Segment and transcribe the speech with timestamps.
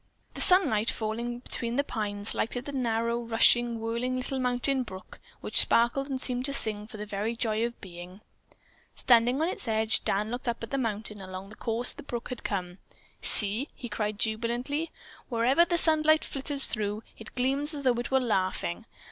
[0.33, 5.59] The sunlight, falling between the pines, lighted the narrow, rushing, whirling little mountain brook, which
[5.59, 8.21] sparkled and seemed to sing for the very joy of being.
[8.95, 12.43] Standing on its edge, Dan looked up the mountain along the course the brook had
[12.43, 12.79] come.
[13.21, 14.91] "See," he cried jubilantly,
[15.29, 18.87] "wherever the sunlight filters through, it gleams as though it were laughing.